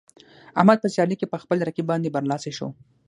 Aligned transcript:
احمد 0.59 0.77
په 0.81 0.87
سیالۍ 0.93 1.15
کې 1.19 1.31
په 1.31 1.37
خپل 1.43 1.57
رقیب 1.67 1.85
باندې 1.91 2.13
برلاسی 2.15 2.51
شو. 2.57 2.67